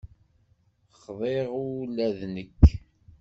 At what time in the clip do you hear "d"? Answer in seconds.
2.17-2.19